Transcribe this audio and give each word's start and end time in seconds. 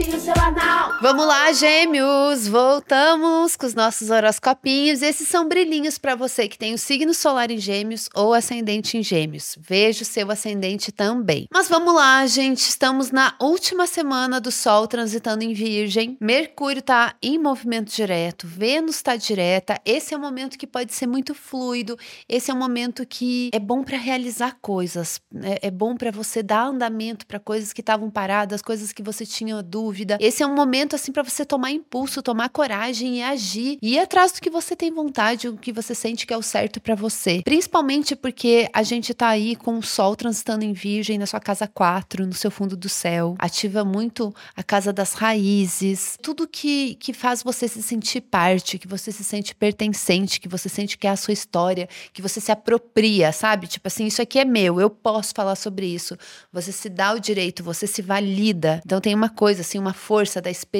horoscopinho 0.00 0.18
semanal. 0.18 0.69
Vamos 1.02 1.26
lá, 1.26 1.50
gêmeos! 1.54 2.46
Voltamos 2.46 3.56
com 3.56 3.64
os 3.64 3.74
nossos 3.74 4.10
horoscopinhos. 4.10 5.00
Esses 5.00 5.26
são 5.26 5.48
brilhinhos 5.48 5.96
para 5.96 6.14
você 6.14 6.46
que 6.46 6.58
tem 6.58 6.74
o 6.74 6.78
signo 6.78 7.14
solar 7.14 7.50
em 7.50 7.56
gêmeos 7.56 8.10
ou 8.14 8.34
ascendente 8.34 8.98
em 8.98 9.02
gêmeos. 9.02 9.56
Veja 9.58 10.02
o 10.02 10.04
seu 10.04 10.30
ascendente 10.30 10.92
também. 10.92 11.46
Mas 11.50 11.70
vamos 11.70 11.94
lá, 11.94 12.26
gente. 12.26 12.58
Estamos 12.58 13.10
na 13.10 13.34
última 13.40 13.86
semana 13.86 14.38
do 14.38 14.50
Sol 14.50 14.86
transitando 14.86 15.42
em 15.42 15.54
Virgem. 15.54 16.18
Mercúrio 16.20 16.82
tá 16.82 17.14
em 17.22 17.38
movimento 17.38 17.90
direto, 17.90 18.46
Vênus 18.46 18.96
está 18.96 19.16
direta. 19.16 19.80
Esse 19.86 20.12
é 20.12 20.18
um 20.18 20.20
momento 20.20 20.58
que 20.58 20.66
pode 20.66 20.92
ser 20.92 21.06
muito 21.06 21.34
fluido. 21.34 21.96
Esse 22.28 22.50
é 22.50 22.54
um 22.54 22.58
momento 22.58 23.06
que 23.06 23.48
é 23.54 23.58
bom 23.58 23.82
para 23.82 23.96
realizar 23.96 24.58
coisas. 24.60 25.18
É, 25.42 25.68
é 25.68 25.70
bom 25.70 25.96
para 25.96 26.10
você 26.10 26.42
dar 26.42 26.66
andamento 26.66 27.26
para 27.26 27.40
coisas 27.40 27.72
que 27.72 27.80
estavam 27.80 28.10
paradas, 28.10 28.60
coisas 28.60 28.92
que 28.92 29.02
você 29.02 29.24
tinha 29.24 29.62
dúvida. 29.62 30.18
Esse 30.20 30.42
é 30.42 30.46
um 30.46 30.54
momento 30.54 30.89
assim 30.96 31.12
para 31.12 31.22
você 31.22 31.44
tomar 31.44 31.70
impulso, 31.70 32.22
tomar 32.22 32.48
coragem 32.48 33.18
e 33.18 33.22
agir 33.22 33.78
e 33.80 33.94
ir 33.94 33.98
atrás 33.98 34.32
do 34.32 34.40
que 34.40 34.50
você 34.50 34.76
tem 34.76 34.90
vontade, 34.92 35.48
o 35.48 35.56
que 35.56 35.72
você 35.72 35.94
sente 35.94 36.26
que 36.26 36.34
é 36.34 36.36
o 36.36 36.42
certo 36.42 36.80
para 36.80 36.94
você. 36.94 37.42
Principalmente 37.44 38.14
porque 38.14 38.68
a 38.72 38.82
gente 38.82 39.14
tá 39.14 39.28
aí 39.28 39.56
com 39.56 39.78
o 39.78 39.82
sol 39.82 40.16
transitando 40.16 40.64
em 40.64 40.72
virgem 40.72 41.18
na 41.18 41.26
sua 41.26 41.40
casa 41.40 41.66
4, 41.66 42.26
no 42.26 42.34
seu 42.34 42.50
fundo 42.50 42.76
do 42.76 42.88
céu. 42.88 43.34
Ativa 43.38 43.84
muito 43.84 44.34
a 44.56 44.62
casa 44.62 44.92
das 44.92 45.14
raízes, 45.14 46.18
tudo 46.22 46.46
que 46.46 46.96
que 46.96 47.12
faz 47.12 47.42
você 47.42 47.68
se 47.68 47.82
sentir 47.82 48.20
parte, 48.20 48.78
que 48.78 48.88
você 48.88 49.12
se 49.12 49.24
sente 49.24 49.54
pertencente, 49.54 50.40
que 50.40 50.48
você 50.48 50.68
sente 50.68 50.96
que 50.98 51.06
é 51.06 51.10
a 51.10 51.16
sua 51.16 51.32
história, 51.32 51.88
que 52.12 52.22
você 52.22 52.40
se 52.40 52.52
apropria, 52.52 53.32
sabe? 53.32 53.66
Tipo 53.66 53.88
assim, 53.88 54.06
isso 54.06 54.22
aqui 54.22 54.38
é 54.38 54.44
meu, 54.44 54.80
eu 54.80 54.90
posso 54.90 55.32
falar 55.34 55.56
sobre 55.56 55.86
isso. 55.86 56.16
Você 56.52 56.72
se 56.72 56.88
dá 56.88 57.12
o 57.12 57.20
direito, 57.20 57.62
você 57.62 57.86
se 57.86 58.02
valida. 58.02 58.80
Então 58.84 59.00
tem 59.00 59.14
uma 59.14 59.28
coisa 59.28 59.60
assim, 59.62 59.78
uma 59.78 59.92
força 59.92 60.40
da 60.40 60.50
experiência, 60.50 60.79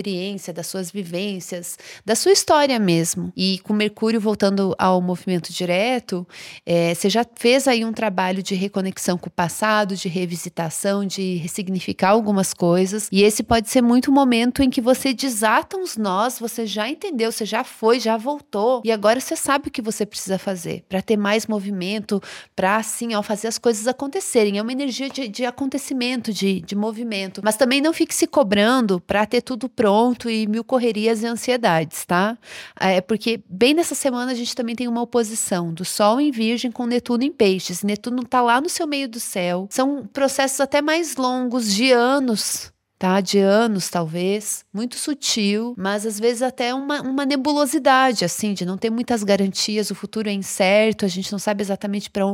das 0.53 0.67
suas 0.67 0.91
vivências, 0.91 1.79
da 2.05 2.15
sua 2.15 2.33
história 2.33 2.79
mesmo. 2.79 3.33
E 3.37 3.59
com 3.61 3.73
Mercúrio 3.73 4.21
voltando 4.21 4.75
ao 4.79 5.01
movimento 5.01 5.53
direto, 5.53 6.27
é, 6.65 6.95
você 6.95 7.11
já 7.11 7.25
fez 7.37 7.69
aí 7.69 7.85
um 7.85 7.93
trabalho 7.93 8.43
de 8.43 8.55
reconexão 8.55 9.19
com 9.19 9.29
o 9.29 9.33
passado, 9.33 9.95
de 9.95 10.09
revisitação, 10.09 11.05
de 11.05 11.37
ressignificar 11.37 12.11
algumas 12.11 12.55
coisas. 12.55 13.09
E 13.13 13.23
esse 13.23 13.43
pode 13.43 13.69
ser 13.69 13.83
muito 13.83 14.11
o 14.11 14.15
momento 14.15 14.63
em 14.63 14.71
que 14.71 14.81
você 14.81 15.13
desata 15.13 15.77
uns 15.77 15.97
nós, 15.97 16.39
você 16.39 16.67
já 16.67 16.89
entendeu, 16.89 17.31
você 17.31 17.45
já 17.45 17.63
foi, 17.63 18.01
já 18.01 18.17
voltou. 18.17 18.83
E 18.85 18.91
agora 18.91 19.21
você 19.21 19.37
sabe 19.37 19.69
o 19.69 19.71
que 19.71 19.83
você 19.83 20.07
precisa 20.07 20.39
fazer 20.39 20.85
para 20.89 21.03
ter 21.03 21.17
mais 21.17 21.47
movimento, 21.47 22.23
para 22.57 22.77
assim, 22.77 23.15
ó, 23.15 23.23
fazer 23.23 23.49
as 23.49 23.59
coisas 23.59 23.87
acontecerem. 23.87 24.59
É 24.59 24.63
uma 24.63 24.73
energia 24.73 25.09
de, 25.09 25.29
de 25.29 25.45
acontecimento, 25.45 26.33
de, 26.33 26.61
de 26.61 26.75
movimento. 26.75 27.41
Mas 27.45 27.57
também 27.57 27.81
não 27.81 27.93
fique 27.93 28.15
se 28.15 28.27
cobrando 28.27 29.01
para 29.01 29.27
ter 29.27 29.43
tudo 29.43 29.69
pronto 29.69 29.90
e 30.29 30.47
mil 30.47 30.65
correrias 30.65 31.23
e 31.23 31.27
ansiedades, 31.27 32.05
tá? 32.05 32.37
É 32.79 33.01
porque 33.01 33.41
bem 33.49 33.75
nessa 33.75 33.95
semana 33.95 34.33
a 34.33 34.35
gente 34.35 34.55
também 34.55 34.75
tem 34.75 34.89
uma 34.89 35.03
oposição 35.03 35.73
do 35.73 35.85
Sol 35.85 36.21
em 36.21 36.31
Virgem 36.31 36.71
com 36.71 36.87
Netuno 36.87 37.25
em 37.25 37.33
Peixes. 37.33 37.83
Netuno 37.83 38.25
tá 38.25 38.41
lá 38.41 38.61
no 38.61 38.69
seu 38.69 38.87
meio 38.87 39.09
do 39.09 39.21
céu. 39.21 39.67
São 39.71 40.07
processos 40.13 40.61
até 40.61 40.81
mais 40.83 41.17
longos, 41.17 41.75
de 41.75 41.93
anos 41.93 42.73
tá? 43.01 43.19
De 43.23 43.39
anos, 43.39 43.89
talvez, 43.89 44.63
muito 44.71 44.97
sutil, 44.97 45.75
mas 45.75 46.05
às 46.05 46.21
vezes 46.21 46.43
até 46.43 46.75
uma, 46.75 47.01
uma 47.01 47.25
nebulosidade, 47.25 48.27
assim, 48.27 48.53
de 48.53 48.67
não 48.67 48.77
ter 48.77 48.91
muitas 48.91 49.25
garantias, 49.25 49.91
o 49.91 49.95
futuro 49.95 50.29
é 50.29 50.33
incerto, 50.35 51.07
a 51.07 51.09
gente 51.09 51.33
não 51.33 51.39
sabe 51.39 51.63
exatamente 51.63 52.11
para 52.11 52.27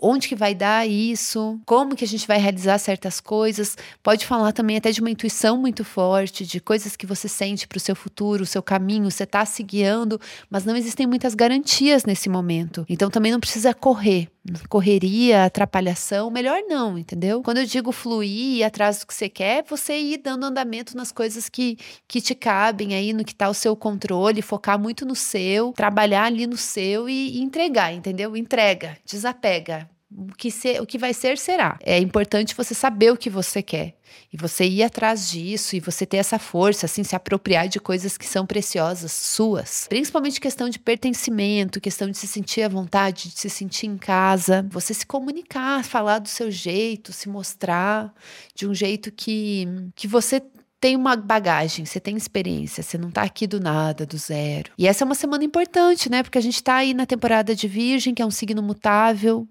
onde 0.00 0.28
que 0.28 0.34
vai 0.34 0.54
dar 0.54 0.88
isso, 0.88 1.60
como 1.66 1.94
que 1.94 2.06
a 2.06 2.08
gente 2.08 2.26
vai 2.26 2.38
realizar 2.38 2.78
certas 2.78 3.20
coisas. 3.20 3.76
Pode 4.02 4.24
falar 4.24 4.52
também 4.52 4.78
até 4.78 4.90
de 4.90 5.02
uma 5.02 5.10
intuição 5.10 5.58
muito 5.58 5.84
forte, 5.84 6.46
de 6.46 6.58
coisas 6.58 6.96
que 6.96 7.04
você 7.04 7.28
sente 7.28 7.68
para 7.68 7.76
o 7.76 7.80
seu 7.80 7.94
futuro, 7.94 8.44
o 8.44 8.46
seu 8.46 8.62
caminho, 8.62 9.10
você 9.10 9.24
está 9.24 9.44
se 9.44 9.62
guiando, 9.62 10.18
mas 10.48 10.64
não 10.64 10.74
existem 10.74 11.06
muitas 11.06 11.34
garantias 11.34 12.06
nesse 12.06 12.30
momento. 12.30 12.86
Então 12.88 13.10
também 13.10 13.30
não 13.30 13.40
precisa 13.40 13.74
correr 13.74 14.30
correria, 14.68 15.44
atrapalhação, 15.44 16.30
melhor 16.30 16.62
não, 16.66 16.98
entendeu? 16.98 17.42
Quando 17.42 17.58
eu 17.58 17.64
digo 17.66 17.92
fluir, 17.92 18.58
ir 18.58 18.64
atrás 18.64 18.98
do 18.98 19.06
que 19.06 19.14
você 19.14 19.28
quer, 19.28 19.64
você 19.68 19.81
ir 19.90 20.18
dando 20.18 20.46
andamento 20.46 20.96
nas 20.96 21.10
coisas 21.10 21.48
que, 21.48 21.78
que 22.06 22.20
te 22.20 22.34
cabem 22.34 22.94
aí, 22.94 23.12
no 23.12 23.24
que 23.24 23.34
tá 23.34 23.48
o 23.48 23.54
seu 23.54 23.74
controle, 23.76 24.42
focar 24.42 24.78
muito 24.78 25.04
no 25.04 25.14
seu, 25.14 25.72
trabalhar 25.72 26.24
ali 26.24 26.46
no 26.46 26.56
seu 26.56 27.08
e, 27.08 27.38
e 27.38 27.42
entregar, 27.42 27.92
entendeu? 27.92 28.36
Entrega, 28.36 28.96
desapega, 29.04 29.88
o 30.16 30.34
que, 30.36 30.50
ser, 30.50 30.80
o 30.80 30.86
que 30.86 30.98
vai 30.98 31.14
ser, 31.14 31.38
será. 31.38 31.78
É 31.82 31.98
importante 31.98 32.54
você 32.54 32.74
saber 32.74 33.12
o 33.12 33.16
que 33.16 33.30
você 33.30 33.62
quer. 33.62 33.94
E 34.32 34.36
você 34.36 34.64
ir 34.64 34.82
atrás 34.82 35.30
disso 35.30 35.74
e 35.74 35.80
você 35.80 36.04
ter 36.04 36.18
essa 36.18 36.38
força, 36.38 36.86
assim, 36.86 37.02
se 37.02 37.16
apropriar 37.16 37.68
de 37.68 37.80
coisas 37.80 38.18
que 38.18 38.26
são 38.26 38.46
preciosas, 38.46 39.12
suas. 39.12 39.86
Principalmente 39.88 40.40
questão 40.40 40.68
de 40.68 40.78
pertencimento, 40.78 41.80
questão 41.80 42.10
de 42.10 42.18
se 42.18 42.26
sentir 42.26 42.62
à 42.62 42.68
vontade, 42.68 43.28
de 43.28 43.38
se 43.38 43.48
sentir 43.48 43.86
em 43.86 43.96
casa. 43.96 44.66
Você 44.70 44.92
se 44.92 45.06
comunicar, 45.06 45.84
falar 45.84 46.18
do 46.18 46.28
seu 46.28 46.50
jeito, 46.50 47.12
se 47.12 47.28
mostrar 47.28 48.12
de 48.54 48.66
um 48.66 48.74
jeito 48.74 49.10
que, 49.10 49.66
que 49.94 50.06
você 50.06 50.42
tem 50.82 50.96
uma 50.96 51.14
bagagem, 51.14 51.84
você 51.84 52.00
tem 52.00 52.16
experiência, 52.16 52.82
você 52.82 52.98
não 52.98 53.08
tá 53.08 53.22
aqui 53.22 53.46
do 53.46 53.60
nada, 53.60 54.04
do 54.04 54.18
zero. 54.18 54.72
E 54.76 54.88
essa 54.88 55.04
é 55.04 55.06
uma 55.06 55.14
semana 55.14 55.44
importante, 55.44 56.10
né? 56.10 56.24
Porque 56.24 56.38
a 56.38 56.42
gente 56.42 56.60
tá 56.60 56.74
aí 56.74 56.92
na 56.92 57.06
temporada 57.06 57.54
de 57.54 57.68
Virgem, 57.68 58.12
que 58.12 58.20
é 58.20 58.26
um 58.26 58.32
signo 58.32 58.60
mutável, 58.60 59.46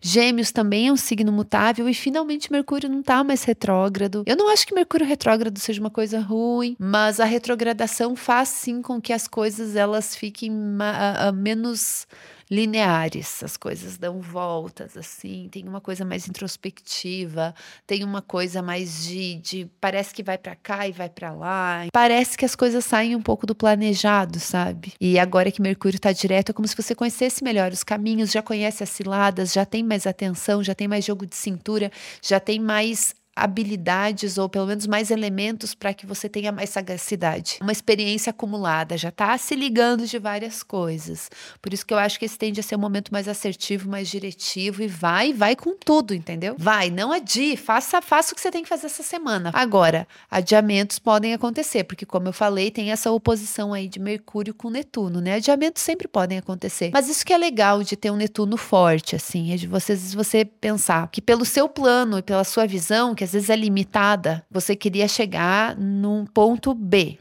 Gêmeos 0.00 0.50
também 0.50 0.88
é 0.88 0.92
um 0.92 0.96
signo 0.96 1.30
mutável 1.30 1.88
e 1.88 1.94
finalmente 1.94 2.50
Mercúrio 2.50 2.88
não 2.88 3.00
está 3.00 3.22
mais 3.22 3.44
retrógrado. 3.44 4.24
Eu 4.26 4.36
não 4.36 4.50
acho 4.50 4.66
que 4.66 4.74
Mercúrio 4.74 5.06
retrógrado 5.06 5.58
seja 5.58 5.80
uma 5.80 5.90
coisa 5.90 6.20
ruim, 6.20 6.76
mas 6.78 7.20
a 7.20 7.24
retrogradação 7.24 8.16
faz 8.16 8.48
sim 8.48 8.82
com 8.82 9.00
que 9.00 9.12
as 9.12 9.28
coisas 9.28 9.76
elas 9.76 10.16
fiquem 10.16 10.50
menos 11.34 12.06
lineares, 12.52 13.42
as 13.42 13.56
coisas 13.56 13.96
dão 13.96 14.20
voltas 14.20 14.94
assim, 14.94 15.48
tem 15.50 15.66
uma 15.66 15.80
coisa 15.80 16.04
mais 16.04 16.28
introspectiva, 16.28 17.54
tem 17.86 18.04
uma 18.04 18.20
coisa 18.20 18.60
mais 18.60 19.04
de, 19.04 19.36
de 19.36 19.70
parece 19.80 20.12
que 20.12 20.22
vai 20.22 20.36
para 20.36 20.54
cá 20.54 20.86
e 20.86 20.92
vai 20.92 21.08
para 21.08 21.32
lá. 21.32 21.86
Parece 21.90 22.36
que 22.36 22.44
as 22.44 22.54
coisas 22.54 22.84
saem 22.84 23.16
um 23.16 23.22
pouco 23.22 23.46
do 23.46 23.54
planejado, 23.54 24.38
sabe? 24.38 24.92
E 25.00 25.18
agora 25.18 25.50
que 25.50 25.62
Mercúrio 25.62 25.96
está 25.96 26.12
direto, 26.12 26.50
é 26.50 26.52
como 26.52 26.68
se 26.68 26.76
você 26.76 26.94
conhecesse 26.94 27.42
melhor 27.42 27.72
os 27.72 27.82
caminhos, 27.82 28.30
já 28.30 28.42
conhece 28.42 28.82
as 28.82 28.90
ciladas, 28.90 29.54
já 29.54 29.64
tem 29.64 29.82
mais 29.82 30.06
atenção, 30.06 30.62
já 30.62 30.74
tem 30.74 30.86
mais 30.86 31.06
jogo 31.06 31.24
de 31.24 31.34
cintura, 31.34 31.90
já 32.20 32.38
tem 32.38 32.60
mais 32.60 33.14
habilidades 33.34 34.38
ou 34.38 34.48
pelo 34.48 34.66
menos 34.66 34.86
mais 34.86 35.10
elementos 35.10 35.74
para 35.74 35.94
que 35.94 36.06
você 36.06 36.28
tenha 36.28 36.52
mais 36.52 36.70
sagacidade. 36.70 37.58
Uma 37.60 37.72
experiência 37.72 38.30
acumulada, 38.30 38.96
já 38.96 39.08
está 39.08 39.36
se 39.38 39.54
ligando 39.54 40.06
de 40.06 40.18
várias 40.18 40.62
coisas. 40.62 41.30
Por 41.60 41.72
isso 41.72 41.84
que 41.86 41.94
eu 41.94 41.98
acho 41.98 42.18
que 42.18 42.24
esse 42.24 42.38
tende 42.38 42.60
a 42.60 42.62
ser 42.62 42.76
um 42.76 42.80
momento 42.80 43.12
mais 43.12 43.28
assertivo, 43.28 43.88
mais 43.88 44.08
diretivo 44.08 44.82
e 44.82 44.86
vai, 44.86 45.32
vai 45.32 45.56
com 45.56 45.74
tudo, 45.76 46.14
entendeu? 46.14 46.54
Vai, 46.58 46.90
não 46.90 47.12
adie, 47.12 47.56
faça, 47.56 48.02
faça 48.02 48.32
o 48.32 48.34
que 48.34 48.40
você 48.40 48.50
tem 48.50 48.62
que 48.62 48.68
fazer 48.68 48.86
essa 48.86 49.02
semana. 49.02 49.50
Agora, 49.54 50.06
adiamentos 50.30 50.98
podem 50.98 51.32
acontecer, 51.32 51.84
porque 51.84 52.04
como 52.04 52.28
eu 52.28 52.32
falei, 52.32 52.70
tem 52.70 52.92
essa 52.92 53.10
oposição 53.10 53.72
aí 53.72 53.88
de 53.88 53.98
Mercúrio 53.98 54.54
com 54.54 54.70
Netuno, 54.70 55.20
né? 55.20 55.34
Adiamentos 55.34 55.82
sempre 55.82 56.06
podem 56.06 56.38
acontecer. 56.38 56.90
Mas 56.92 57.08
isso 57.08 57.24
que 57.24 57.32
é 57.32 57.38
legal 57.38 57.82
de 57.82 57.96
ter 57.96 58.10
um 58.10 58.16
Netuno 58.16 58.56
forte, 58.56 59.16
assim, 59.16 59.52
é 59.52 59.56
de 59.56 59.66
você, 59.66 59.96
você 59.96 60.44
pensar 60.44 61.08
que 61.08 61.20
pelo 61.20 61.44
seu 61.44 61.68
plano 61.68 62.18
e 62.18 62.22
pela 62.22 62.44
sua 62.44 62.66
visão, 62.66 63.14
que 63.22 63.24
às 63.24 63.32
vezes 63.34 63.50
é 63.50 63.54
limitada, 63.54 64.44
você 64.50 64.74
queria 64.74 65.06
chegar 65.06 65.76
num 65.76 66.26
ponto 66.26 66.74
B. 66.74 67.20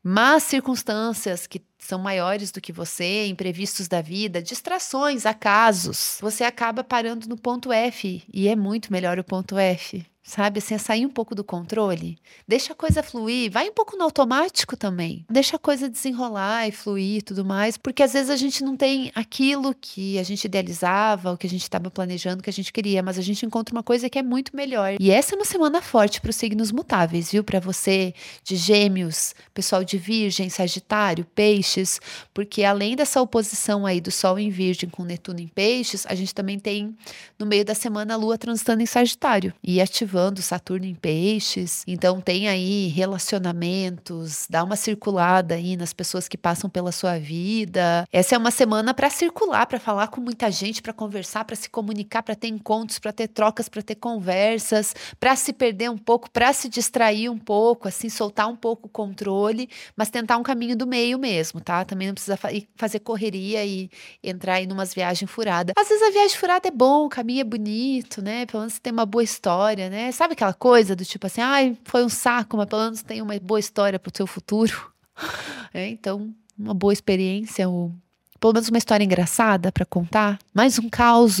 Mas 0.00 0.44
circunstâncias 0.44 1.44
que 1.44 1.60
são 1.76 1.98
maiores 1.98 2.52
do 2.52 2.60
que 2.60 2.72
você, 2.72 3.26
imprevistos 3.26 3.88
da 3.88 4.00
vida, 4.00 4.40
distrações, 4.40 5.26
acasos, 5.26 6.18
você 6.20 6.44
acaba 6.44 6.84
parando 6.84 7.28
no 7.28 7.36
ponto 7.36 7.72
F 7.72 8.22
e 8.32 8.46
é 8.46 8.54
muito 8.54 8.92
melhor 8.92 9.18
o 9.18 9.24
ponto 9.24 9.58
F 9.58 10.06
sabe? 10.24 10.58
Assim, 10.58 10.74
é 10.74 10.78
sair 10.78 11.04
um 11.04 11.10
pouco 11.10 11.34
do 11.34 11.44
controle. 11.44 12.18
Deixa 12.48 12.72
a 12.72 12.76
coisa 12.76 13.02
fluir, 13.02 13.52
vai 13.52 13.68
um 13.68 13.72
pouco 13.72 13.96
no 13.96 14.04
automático 14.04 14.74
também. 14.74 15.24
Deixa 15.28 15.56
a 15.56 15.58
coisa 15.58 15.88
desenrolar 15.88 16.66
e 16.66 16.72
fluir 16.72 17.18
e 17.18 17.22
tudo 17.22 17.44
mais, 17.44 17.76
porque 17.76 18.02
às 18.02 18.14
vezes 18.14 18.30
a 18.30 18.36
gente 18.36 18.64
não 18.64 18.74
tem 18.74 19.12
aquilo 19.14 19.74
que 19.78 20.18
a 20.18 20.22
gente 20.22 20.46
idealizava, 20.46 21.32
o 21.32 21.36
que 21.36 21.46
a 21.46 21.50
gente 21.50 21.62
estava 21.62 21.90
planejando, 21.90 22.42
que 22.42 22.48
a 22.48 22.52
gente 22.52 22.72
queria, 22.72 23.02
mas 23.02 23.18
a 23.18 23.22
gente 23.22 23.44
encontra 23.44 23.74
uma 23.74 23.82
coisa 23.82 24.08
que 24.08 24.18
é 24.18 24.22
muito 24.22 24.56
melhor. 24.56 24.96
E 24.98 25.10
essa 25.10 25.34
é 25.34 25.36
uma 25.36 25.44
semana 25.44 25.82
forte 25.82 26.20
para 26.20 26.30
os 26.30 26.36
signos 26.36 26.72
mutáveis, 26.72 27.30
viu? 27.30 27.44
Para 27.44 27.60
você 27.60 28.14
de 28.42 28.56
Gêmeos, 28.56 29.34
pessoal 29.52 29.84
de 29.84 29.98
Virgem, 29.98 30.48
Sagitário, 30.48 31.26
Peixes, 31.34 32.00
porque 32.32 32.64
além 32.64 32.96
dessa 32.96 33.20
oposição 33.20 33.84
aí 33.84 34.00
do 34.00 34.10
Sol 34.10 34.38
em 34.38 34.48
Virgem 34.48 34.88
com 34.88 35.04
Netuno 35.04 35.40
em 35.40 35.48
Peixes, 35.48 36.06
a 36.06 36.14
gente 36.14 36.34
também 36.34 36.58
tem 36.58 36.96
no 37.38 37.44
meio 37.44 37.64
da 37.64 37.74
semana 37.74 38.14
a 38.14 38.16
Lua 38.16 38.38
transitando 38.38 38.82
em 38.82 38.86
Sagitário 38.86 39.52
e 39.62 39.82
ativando 39.82 40.13
ativando 40.14 40.40
Saturno 40.40 40.86
em 40.86 40.94
Peixes. 40.94 41.82
Então 41.86 42.20
tem 42.20 42.48
aí 42.48 42.86
relacionamentos, 42.88 44.46
dá 44.48 44.62
uma 44.62 44.76
circulada 44.76 45.56
aí 45.56 45.76
nas 45.76 45.92
pessoas 45.92 46.28
que 46.28 46.38
passam 46.38 46.70
pela 46.70 46.92
sua 46.92 47.18
vida. 47.18 48.06
Essa 48.12 48.36
é 48.36 48.38
uma 48.38 48.52
semana 48.52 48.94
para 48.94 49.10
circular, 49.10 49.66
para 49.66 49.80
falar 49.80 50.08
com 50.08 50.20
muita 50.20 50.50
gente, 50.52 50.80
para 50.80 50.92
conversar, 50.92 51.44
para 51.44 51.56
se 51.56 51.68
comunicar, 51.68 52.22
para 52.22 52.36
ter 52.36 52.46
encontros, 52.46 53.00
para 53.00 53.12
ter 53.12 53.26
trocas, 53.26 53.68
para 53.68 53.82
ter 53.82 53.96
conversas, 53.96 54.94
para 55.18 55.34
se 55.34 55.52
perder 55.52 55.90
um 55.90 55.98
pouco, 55.98 56.30
para 56.30 56.52
se 56.52 56.68
distrair 56.68 57.28
um 57.28 57.38
pouco, 57.38 57.88
assim, 57.88 58.08
soltar 58.08 58.48
um 58.48 58.56
pouco 58.56 58.86
o 58.86 58.90
controle, 58.90 59.68
mas 59.96 60.10
tentar 60.10 60.36
um 60.36 60.44
caminho 60.44 60.76
do 60.76 60.86
meio 60.86 61.18
mesmo, 61.18 61.60
tá? 61.60 61.84
Também 61.84 62.06
não 62.06 62.14
precisa 62.14 62.36
fa 62.36 62.48
fazer 62.76 63.00
correria 63.00 63.64
e 63.64 63.90
entrar 64.22 64.54
aí 64.54 64.66
numas 64.66 64.94
viagens 64.94 65.28
furadas. 65.28 65.74
Às 65.76 65.88
vezes 65.88 66.02
a 66.02 66.10
viagem 66.10 66.36
furada 66.36 66.68
é 66.68 66.70
bom, 66.70 67.06
o 67.06 67.08
caminho 67.08 67.40
é 67.40 67.44
bonito, 67.44 68.22
né? 68.22 68.46
Pelo 68.46 68.60
menos 68.60 68.78
tem 68.78 68.92
uma 68.92 69.06
boa 69.06 69.24
história, 69.24 69.90
né? 69.90 70.03
Sabe 70.12 70.32
aquela 70.34 70.54
coisa 70.54 70.94
do 70.96 71.04
tipo 71.04 71.26
assim, 71.26 71.40
ai, 71.40 71.76
foi 71.84 72.04
um 72.04 72.08
saco, 72.08 72.56
mas 72.56 72.66
pelo 72.66 72.82
menos 72.82 73.02
tem 73.02 73.22
uma 73.22 73.38
boa 73.38 73.60
história 73.60 73.98
pro 73.98 74.12
seu 74.14 74.26
futuro. 74.26 74.92
É, 75.76 75.88
então, 75.88 76.32
uma 76.56 76.72
boa 76.72 76.92
experiência, 76.92 77.68
ou 77.68 77.92
pelo 78.38 78.52
menos 78.52 78.68
uma 78.68 78.78
história 78.78 79.02
engraçada 79.04 79.72
para 79.72 79.84
contar. 79.84 80.38
Mais 80.54 80.78
um 80.78 80.88
caos. 80.88 81.38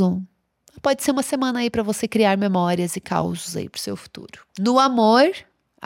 Pode 0.82 1.04
ser 1.04 1.12
uma 1.12 1.22
semana 1.22 1.60
aí 1.60 1.70
para 1.70 1.84
você 1.84 2.08
criar 2.08 2.36
memórias 2.36 2.96
e 2.96 3.00
causos 3.00 3.56
aí 3.56 3.68
pro 3.68 3.80
seu 3.80 3.96
futuro. 3.96 4.40
No 4.58 4.78
amor, 4.80 5.30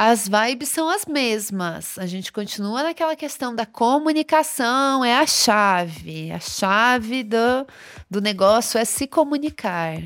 as 0.00 0.28
vibes 0.28 0.68
são 0.68 0.88
as 0.88 1.06
mesmas. 1.06 1.98
A 1.98 2.06
gente 2.06 2.32
continua 2.32 2.84
naquela 2.84 3.16
questão 3.16 3.52
da 3.52 3.66
comunicação, 3.66 5.04
é 5.04 5.16
a 5.16 5.26
chave. 5.26 6.30
A 6.30 6.38
chave 6.38 7.24
do, 7.24 7.66
do 8.08 8.20
negócio 8.20 8.78
é 8.78 8.84
se 8.84 9.08
comunicar. 9.08 10.00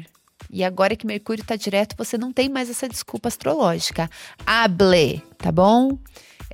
E 0.52 0.62
agora 0.62 0.94
que 0.94 1.06
Mercúrio 1.06 1.40
está 1.40 1.56
direto, 1.56 1.96
você 1.96 2.19
não 2.19 2.31
tem 2.31 2.49
mais 2.49 2.69
essa 2.69 2.87
desculpa 2.87 3.28
astrológica. 3.28 4.10
Hable, 4.46 5.22
tá 5.38 5.50
bom? 5.50 5.99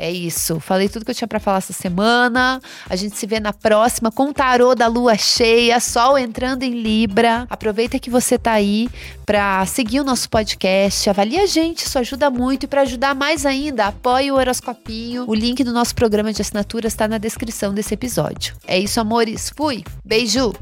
É 0.01 0.13
isso. 0.13 0.61
Falei 0.61 0.89
tudo 0.89 1.05
que 1.05 1.11
eu 1.11 1.15
tinha 1.15 1.27
para 1.27 1.41
falar 1.41 1.59
essa 1.59 1.73
semana. 1.73 2.63
A 2.89 2.95
gente 2.95 3.17
se 3.17 3.27
vê 3.27 3.41
na 3.41 3.53
próxima 3.53 4.13
com 4.13 4.29
o 4.29 4.33
tarô 4.33 4.73
da 4.73 4.87
lua 4.87 5.19
cheia, 5.19 5.81
sol 5.81 6.17
entrando 6.17 6.63
em 6.63 6.81
Libra. 6.81 7.49
Aproveita 7.51 7.99
que 7.99 8.09
você 8.09 8.39
tá 8.39 8.53
aí 8.53 8.89
para 9.27 9.67
seguir 9.67 9.99
o 9.99 10.05
nosso 10.05 10.31
podcast, 10.31 11.11
avalie 11.11 11.41
a 11.41 11.47
gente, 11.47 11.81
isso 11.85 11.99
ajuda 11.99 12.31
muito 12.31 12.63
e 12.63 12.67
para 12.67 12.83
ajudar 12.83 13.15
mais 13.15 13.45
ainda, 13.45 13.87
apoie 13.87 14.31
o 14.31 14.37
horoscopinho. 14.37 15.25
O 15.27 15.35
link 15.35 15.65
do 15.65 15.73
nosso 15.73 15.95
programa 15.95 16.33
de 16.33 16.41
assinaturas 16.41 16.93
está 16.93 17.09
na 17.09 17.19
descrição 17.19 17.75
desse 17.75 17.93
episódio. 17.93 18.55
É 18.69 18.79
isso, 18.79 19.01
amores. 19.01 19.51
Fui. 19.51 19.83
Beijo. 20.05 20.53